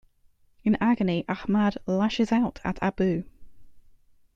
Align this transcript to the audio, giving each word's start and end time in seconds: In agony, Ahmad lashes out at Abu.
In 0.63 0.77
agony, 0.81 1.25
Ahmad 1.29 1.77
lashes 1.85 2.31
out 2.31 2.59
at 2.65 2.81
Abu. 2.81 3.23